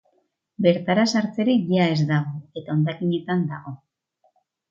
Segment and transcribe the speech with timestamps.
[0.65, 3.77] Bertara sartzerik ia ez dago eta hondakinetan dago.